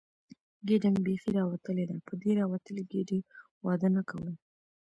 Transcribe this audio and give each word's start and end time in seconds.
ګېډه 0.67 0.87
مې 0.93 1.01
بیخي 1.07 1.31
راوتلې 1.39 1.83
ده، 1.89 1.95
په 2.07 2.13
دې 2.21 2.31
راوتلې 2.39 2.83
ګېډې 2.91 3.19
واده 3.65 3.87
نه 3.95 4.01
کوم. 4.09 4.33